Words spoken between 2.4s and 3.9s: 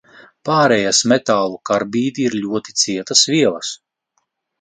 ļoti cietas vielas.